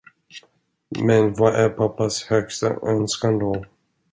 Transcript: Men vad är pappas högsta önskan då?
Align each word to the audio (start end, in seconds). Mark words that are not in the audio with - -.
Men 1.01 1.33
vad 1.33 1.55
är 1.55 1.69
pappas 1.69 2.23
högsta 2.23 2.75
önskan 2.87 3.39
då? 3.39 3.65